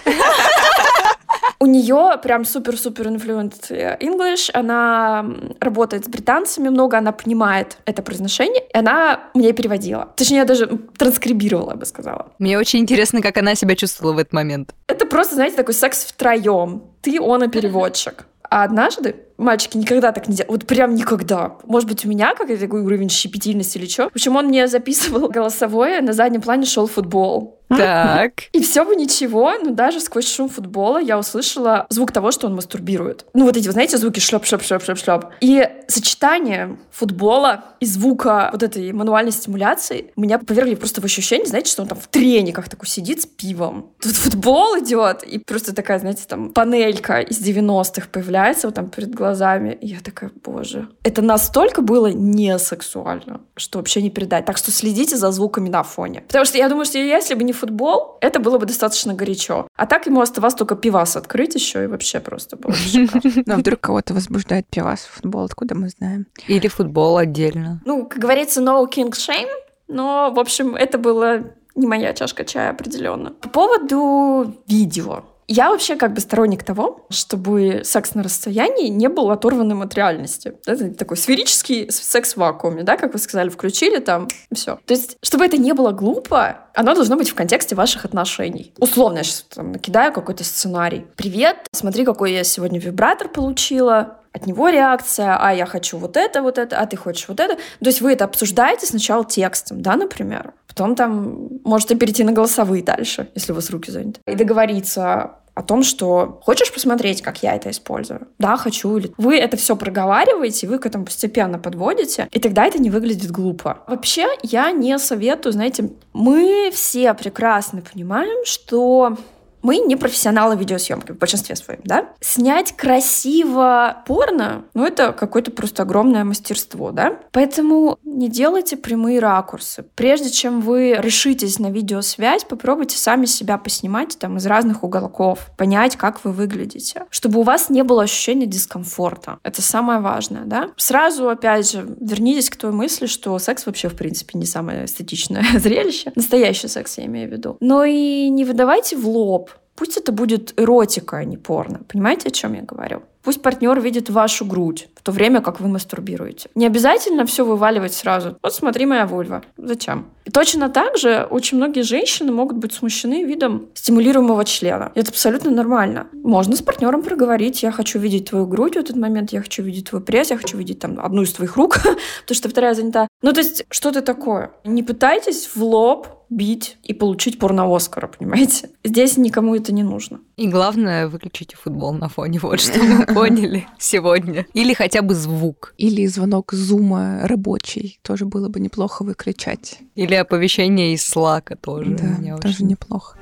[1.63, 4.49] У нее прям супер-супер инфлюент English.
[4.53, 5.25] Она
[5.61, 10.09] работает с британцами много, она понимает это произношение, и она мне переводила.
[10.17, 12.33] Точнее, я даже транскрибировала, я бы сказала.
[12.37, 14.75] Мне очень интересно, как она себя чувствовала в этот момент.
[14.87, 16.83] Это просто, знаете, такой секс втроем.
[17.01, 18.25] Ты, он и переводчик.
[18.49, 20.51] А однажды мальчики никогда так не делают.
[20.51, 21.55] Вот прям никогда.
[21.65, 24.09] Может быть, у меня какой-то такой уровень щепетильности или что.
[24.09, 27.61] В общем, он мне записывал голосовое, на заднем плане шел футбол.
[27.69, 28.43] Так.
[28.51, 32.55] И все бы ничего, но даже сквозь шум футбола я услышала звук того, что он
[32.55, 33.25] мастурбирует.
[33.33, 37.85] Ну, вот эти, вы знаете, звуки шлеп шлеп шлеп шлеп шлеп И сочетание футбола и
[37.85, 42.07] звука вот этой мануальной стимуляции меня повергли просто в ощущение, знаете, что он там в
[42.07, 43.91] трениках такой сидит с пивом.
[44.01, 49.13] Тут футбол идет, и просто такая, знаете, там панелька из 90-х появляется вот там перед
[49.13, 49.77] глазами.
[49.81, 50.87] И я такая, боже.
[51.03, 54.45] Это настолько было не сексуально, что вообще не передать.
[54.45, 56.21] Так что следите за звуками на фоне.
[56.27, 59.67] Потому что я думаю, что если бы не футбол, это было бы достаточно горячо.
[59.75, 63.31] А так ему оставалось только пивас открыть еще, и вообще просто было шикарно.
[63.45, 66.27] Но вдруг кого-то возбуждает пивас футбол, откуда мы знаем?
[66.47, 67.81] Или футбол отдельно.
[67.85, 69.49] Ну, как говорится, no king shame,
[69.87, 71.43] но, в общем, это было
[71.75, 73.31] не моя чашка чая определенно.
[73.31, 75.23] По поводу видео.
[75.47, 80.53] Я вообще как бы сторонник того, чтобы секс на расстоянии не был оторванным от реальности.
[80.65, 84.79] Это такой сферический секс в вакууме, да, как вы сказали, включили там, все.
[84.85, 88.73] То есть, чтобы это не было глупо, оно должно быть в контексте ваших отношений.
[88.79, 91.05] Условно, я сейчас там накидаю какой-то сценарий.
[91.15, 96.41] Привет, смотри, какой я сегодня вибратор получила от него реакция, а я хочу вот это,
[96.41, 97.55] вот это, а ты хочешь вот это.
[97.55, 100.53] То есть вы это обсуждаете сначала текстом, да, например.
[100.67, 104.19] Потом там можете перейти на голосовые дальше, если у вас руки заняты.
[104.25, 108.27] И договориться о том, что хочешь посмотреть, как я это использую?
[108.39, 108.97] Да, хочу.
[108.97, 113.29] Или вы это все проговариваете, вы к этому постепенно подводите, и тогда это не выглядит
[113.29, 113.83] глупо.
[113.87, 119.15] Вообще, я не советую, знаете, мы все прекрасно понимаем, что
[119.63, 122.09] мы не профессионалы видеосъемки в большинстве своем, да?
[122.19, 127.17] Снять красиво порно, ну, это какое-то просто огромное мастерство, да?
[127.31, 129.85] Поэтому не делайте прямые ракурсы.
[129.95, 135.95] Прежде чем вы решитесь на видеосвязь, попробуйте сами себя поснимать там из разных уголков, понять,
[135.95, 139.39] как вы выглядите, чтобы у вас не было ощущения дискомфорта.
[139.43, 140.71] Это самое важное, да?
[140.75, 145.45] Сразу, опять же, вернитесь к той мысли, что секс вообще, в принципе, не самое эстетичное
[145.57, 146.11] зрелище.
[146.15, 147.57] Настоящий секс, я имею в виду.
[147.61, 151.81] Но и не выдавайте в лоб Пусть это будет эротика, а не порно.
[151.87, 153.01] Понимаете, о чем я говорю?
[153.23, 156.49] Пусть партнер видит вашу грудь в то время, как вы мастурбируете.
[156.55, 158.37] Не обязательно все вываливать сразу.
[158.43, 159.43] Вот смотри, моя вульва.
[159.57, 160.07] Зачем?
[160.25, 164.91] И точно так же очень многие женщины могут быть смущены видом стимулируемого члена.
[164.93, 166.07] Это абсолютно нормально.
[166.11, 169.89] Можно с партнером проговорить, я хочу видеть твою грудь в этот момент, я хочу видеть
[169.89, 171.77] твой пресс, я хочу видеть там одну из твоих рук,
[172.21, 173.07] потому что вторая занята.
[173.21, 174.51] Ну, то есть, что-то такое.
[174.65, 178.69] Не пытайтесь в лоб бить и получить порно-Оскара, понимаете?
[178.83, 180.19] Здесь никому это не нужно.
[180.35, 184.45] И главное, выключите футбол на фоне, вот что мы поняли сегодня.
[184.53, 185.73] Или хотя бы звук.
[185.77, 189.79] Или звонок зума рабочий, тоже было бы неплохо выключать.
[189.95, 191.91] Или оповещение из слака тоже.
[191.91, 193.17] Да, тоже неплохо.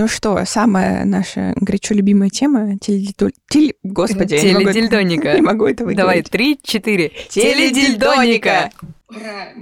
[0.00, 3.28] Ну что, самая наша горячо любимая тема теледильдо...
[3.50, 3.74] Теле...
[3.82, 5.34] Господи, теледильдоника.
[5.34, 5.98] Не могу это выговорить.
[5.98, 7.12] Давай, три, четыре.
[7.28, 8.70] Теледильдоника!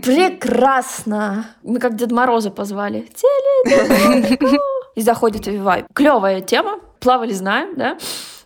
[0.00, 1.50] Прекрасно!
[1.64, 3.08] Мы как Дед Мороза позвали.
[3.64, 4.58] Теледильдоника!
[4.94, 5.84] И заходит Вивай.
[5.92, 6.78] Клевая тема.
[7.00, 7.98] Плавали знаем, да?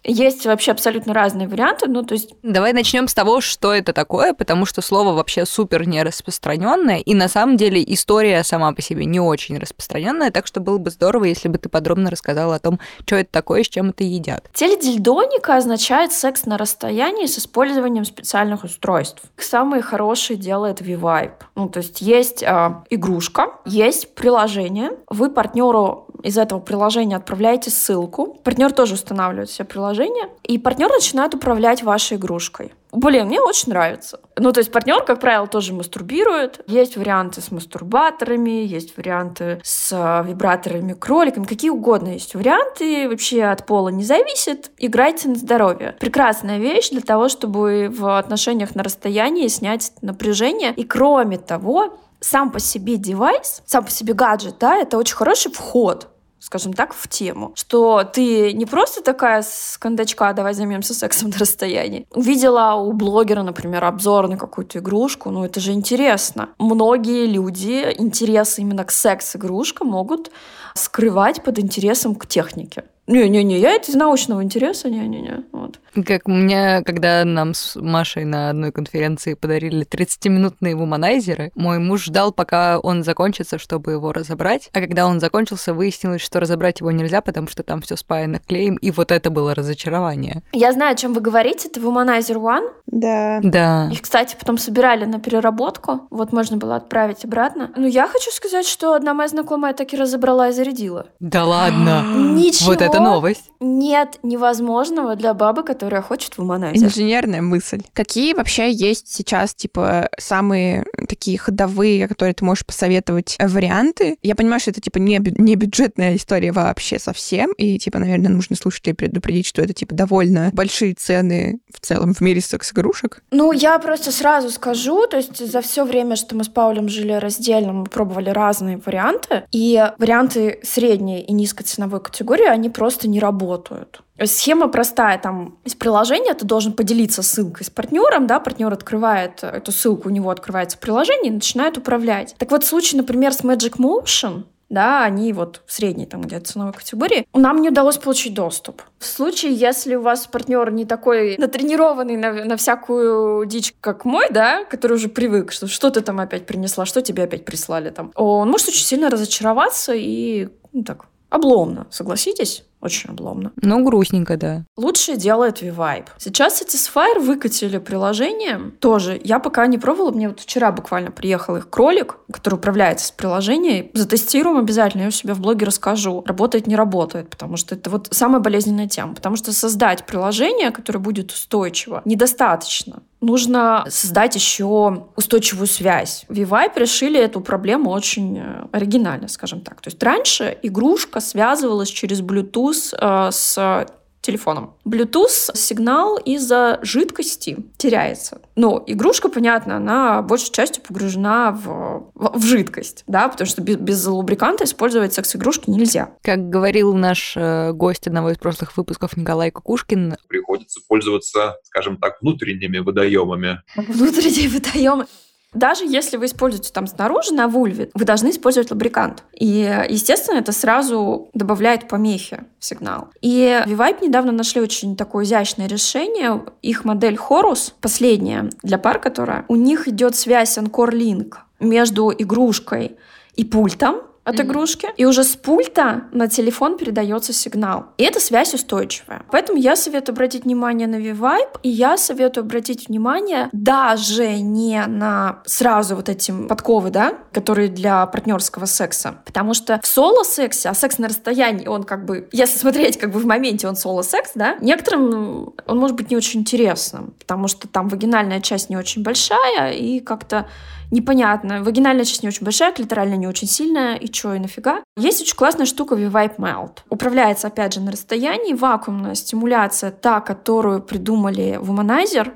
[0.04, 1.88] Есть вообще абсолютно разные варианты.
[1.88, 2.30] Ну, то есть...
[2.42, 7.14] Давай начнем с того, что это такое, потому что слово вообще супер не распространенное, и
[7.14, 11.24] на самом деле история сама по себе не очень распространенная, так что было бы здорово,
[11.24, 14.48] если бы ты подробно рассказала о том, что это такое и с чем это едят.
[14.52, 19.22] Теледильдоника означает секс на расстоянии с использованием специальных устройств.
[19.36, 21.32] Самые хорошие делает V-Vibe.
[21.54, 28.38] Ну, то есть есть э, игрушка, есть приложение, вы партнеру из этого приложения отправляете ссылку,
[28.44, 32.72] партнер тоже устанавливает все приложение, и партнер начинает управлять вашей игрушкой.
[32.92, 34.20] Блин, мне очень нравится.
[34.36, 36.62] Ну, то есть партнер, как правило, тоже мастурбирует.
[36.66, 43.08] Есть варианты с мастурбаторами, есть варианты с э, вибраторами, кроликами, какие угодно есть варианты.
[43.08, 44.70] Вообще от пола не зависит.
[44.76, 45.96] Играйте на здоровье.
[46.00, 50.74] Прекрасная вещь для того, чтобы в отношениях на расстоянии снять напряжение.
[50.74, 55.50] И кроме того, сам по себе девайс, сам по себе гаджет, да, это очень хороший
[55.50, 56.11] вход
[56.42, 57.52] скажем так, в тему.
[57.54, 62.06] Что ты не просто такая с кондачка «давай займемся сексом на расстоянии».
[62.10, 66.48] Увидела у блогера, например, обзор на какую-то игрушку, ну это же интересно.
[66.58, 70.32] Многие люди интерес именно к секс-игрушкам могут
[70.74, 72.84] скрывать под интересом к технике.
[73.06, 75.44] Не-не-не, я это из научного интереса, не-не-не.
[75.52, 75.80] Вот.
[76.06, 82.04] Как у меня, когда нам с Машей на одной конференции подарили 30-минутные вуманайзеры, мой муж
[82.04, 84.70] ждал, пока он закончится, чтобы его разобрать.
[84.72, 88.76] А когда он закончился, выяснилось, что разобрать его нельзя, потому что там все спаяно клеем,
[88.76, 90.42] и вот это было разочарование.
[90.52, 91.68] Я знаю, о чем вы говорите.
[91.68, 92.70] Это Womanizer One.
[92.86, 93.40] Да.
[93.42, 93.88] Да.
[93.90, 96.06] Их, кстати, потом собирали на переработку.
[96.10, 97.70] Вот можно было отправить обратно.
[97.76, 101.06] Но я хочу сказать, что одна моя знакомая так и разобрала и зарядила.
[101.20, 102.04] Да ладно?
[102.14, 102.70] Ничего.
[102.70, 103.50] Вот это новость.
[103.60, 106.86] Нет невозможного для бабы, которая хочет в уманайзер.
[106.86, 107.82] Инженерная мысль.
[107.92, 114.16] Какие вообще есть сейчас, типа, самые такие ходовые, которые ты можешь посоветовать э, варианты?
[114.22, 118.56] Я понимаю, что это, типа, не, не бюджетная история вообще совсем, и, типа, наверное, нужно
[118.56, 123.22] слушателей предупредить, что это, типа, довольно большие цены в целом в мире секс-игрушек.
[123.30, 127.12] Ну, я просто сразу скажу, то есть за все время, что мы с Паулем жили
[127.12, 133.20] раздельно, мы пробовали разные варианты, и варианты средней и низкой ценовой категории, они просто не
[133.20, 134.00] работают.
[134.24, 139.72] Схема простая, там из приложения ты должен поделиться ссылкой с партнером, да, партнер открывает эту
[139.72, 142.34] ссылку, у него открывается приложение и начинает управлять.
[142.38, 146.52] Так вот, в случае, например, с Magic Motion, да, они вот в средней там где-то
[146.52, 148.80] ценовой категории, нам не удалось получить доступ.
[148.98, 154.26] В случае, если у вас партнер не такой натренированный на, на всякую дичь, как мой,
[154.30, 158.12] да, который уже привык, что что ты там опять принесла, что тебе опять прислали там,
[158.14, 162.64] он может очень сильно разочароваться и ну, так обломно, согласитесь?
[162.82, 163.52] Очень обломно.
[163.62, 164.64] Ну, грустненько, да.
[164.76, 166.06] Лучше делает V-Vibe.
[166.18, 168.72] Сейчас Satisfyer выкатили приложение.
[168.80, 169.20] Тоже.
[169.22, 170.10] Я пока не пробовала.
[170.10, 173.90] Мне вот вчера буквально приехал их кролик, который управляется с приложением.
[173.94, 175.02] Затестируем обязательно.
[175.02, 176.24] Я у себя в блоге расскажу.
[176.26, 177.30] Работает, не работает.
[177.30, 179.14] Потому что это вот самая болезненная тема.
[179.14, 186.24] Потому что создать приложение, которое будет устойчиво, недостаточно нужно создать еще устойчивую связь.
[186.28, 189.80] V-Vibe решили эту проблему очень э, оригинально, скажем так.
[189.80, 193.86] То есть раньше игрушка связывалась через Bluetooth э, с
[194.22, 194.76] телефоном.
[194.86, 198.40] Bluetooth сигнал из-за жидкости теряется.
[198.54, 203.76] Но игрушка, понятно, она большей частью погружена в, в, в жидкость, да, потому что без,
[203.76, 206.14] без лубриканта использовать секс-игрушки нельзя.
[206.22, 212.22] Как говорил наш э, гость одного из прошлых выпусков Николай Кукушкин, приходится пользоваться, скажем так,
[212.22, 213.60] внутренними водоемами.
[213.76, 215.06] Внутренние водоемы.
[215.52, 219.24] Даже если вы используете там снаружи на вульве, вы должны использовать лубрикант.
[219.34, 223.08] И, естественно, это сразу добавляет помехи в сигнал.
[223.20, 226.42] И Vivipe недавно нашли очень такое изящное решение.
[226.62, 232.96] Их модель Horus, последняя для пар, которая, у них идет связь Anchor Link между игрушкой
[233.36, 234.42] и пультом, от mm-hmm.
[234.44, 237.86] игрушки, и уже с пульта на телефон передается сигнал.
[237.98, 239.22] И эта связь устойчивая.
[239.30, 245.40] Поэтому я советую обратить внимание на V-Vibe, и я советую обратить внимание даже не на
[245.44, 249.16] сразу вот эти подковы, да, которые для партнерского секса.
[249.24, 253.18] Потому что в соло-сексе, а секс на расстоянии, он как бы, если смотреть как бы
[253.18, 257.88] в моменте, он соло-секс, да, некоторым он может быть не очень интересным, потому что там
[257.88, 260.48] вагинальная часть не очень большая, и как-то
[260.92, 261.62] непонятно.
[261.62, 264.82] Вагинальная часть не очень большая, клиторальная не очень сильная, и чё, и нафига.
[264.96, 266.78] Есть очень классная штука V-Vibe Melt.
[266.88, 268.54] Управляется, опять же, на расстоянии.
[268.54, 272.32] Вакуумная стимуляция, та, которую придумали в Womanizer,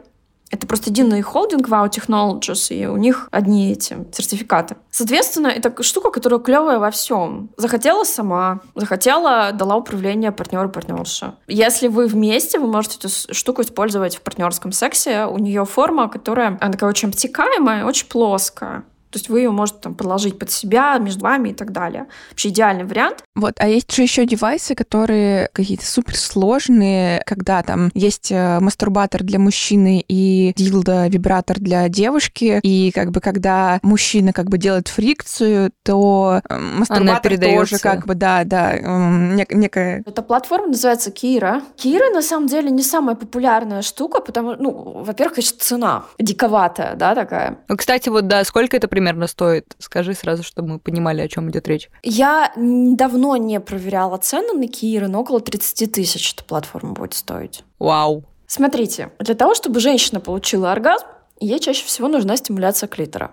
[0.50, 4.76] это просто единый холдинг Wow Technologies, и у них одни эти сертификаты.
[4.90, 7.50] Соответственно, это штука, которая клевая во всем.
[7.56, 11.34] Захотела сама, захотела, дала управление партнеру партнерша.
[11.48, 15.26] Если вы вместе, вы можете эту штуку использовать в партнерском сексе.
[15.26, 18.84] У нее форма, которая она такая очень обтекаемая, очень плоская.
[19.16, 22.04] То есть вы ее можете там подложить под себя, между вами и так далее.
[22.28, 23.24] Вообще идеальный вариант.
[23.34, 29.38] Вот, а есть же еще девайсы, которые какие-то суперсложные, когда там есть э, мастурбатор для
[29.38, 35.70] мужчины и дилдо, вибратор для девушки, и как бы когда мужчина как бы делает фрикцию,
[35.82, 40.02] то э, мастурбатор тоже как бы, да, да, нек- некая...
[40.04, 41.62] Эта платформа называется Кира.
[41.76, 47.14] Кира, на самом деле, не самая популярная штука, потому, ну, во-первых, конечно, цена диковатая, да,
[47.14, 47.60] такая.
[47.68, 49.74] Ну, кстати, вот, да, сколько это примерно стоит?
[49.78, 51.88] Скажи сразу, чтобы мы понимали, о чем идет речь.
[52.02, 57.64] Я давно не проверяла цены на Кииры, но около 30 тысяч эта платформа будет стоить.
[57.78, 58.24] Вау.
[58.46, 61.06] Смотрите, для того, чтобы женщина получила оргазм,
[61.40, 63.32] ей чаще всего нужна стимуляция клитора.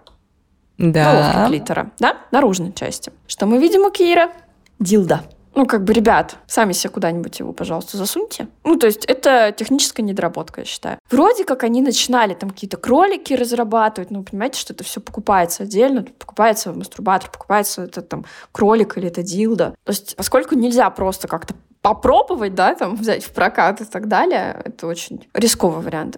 [0.78, 1.12] Да.
[1.12, 3.12] Головки клитора, да, наружной части.
[3.28, 4.32] Что мы видим у Киира?
[4.80, 5.24] Дилда.
[5.56, 8.48] Ну, как бы, ребят, сами себе куда-нибудь его, пожалуйста, засуньте.
[8.64, 10.98] Ну, то есть это техническая недоработка, я считаю.
[11.12, 16.06] Вроде как они начинали там какие-то кролики разрабатывать, ну, понимаете, что это все покупается отдельно,
[16.18, 19.76] покупается мастурбатор, покупается это там кролик или это дилда.
[19.84, 24.60] То есть поскольку нельзя просто как-то попробовать, да, там взять в прокат и так далее,
[24.66, 26.18] это очень рисковый вариант.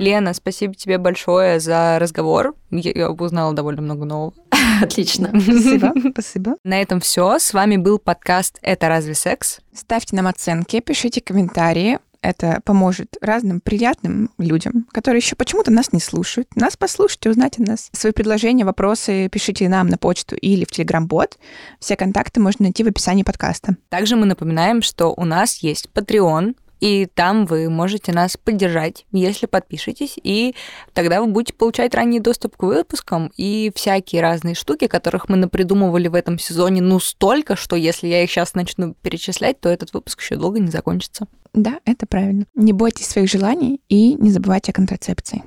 [0.00, 2.54] Лена, спасибо тебе большое за разговор.
[2.70, 4.32] Я узнала довольно много нового.
[4.82, 5.28] Отлично.
[5.28, 5.92] Спасибо.
[6.12, 6.56] Спасибо.
[6.64, 7.38] На этом все.
[7.38, 9.60] С вами был подкаст «Это разве секс?».
[9.74, 11.98] Ставьте нам оценки, пишите комментарии.
[12.22, 16.48] Это поможет разным приятным людям, которые еще почему-то нас не слушают.
[16.56, 17.90] Нас послушайте, узнайте нас.
[17.92, 21.38] Свои предложения, вопросы пишите нам на почту или в Телеграм-бот.
[21.78, 23.76] Все контакты можно найти в описании подкаста.
[23.90, 29.46] Также мы напоминаем, что у нас есть Patreon, и там вы можете нас поддержать, если
[29.46, 30.54] подпишетесь, и
[30.92, 36.08] тогда вы будете получать ранний доступ к выпускам и всякие разные штуки, которых мы напридумывали
[36.08, 40.20] в этом сезоне, ну столько, что если я их сейчас начну перечислять, то этот выпуск
[40.20, 41.26] еще долго не закончится.
[41.52, 42.46] Да, это правильно.
[42.54, 45.42] Не бойтесь своих желаний и не забывайте о контрацепции.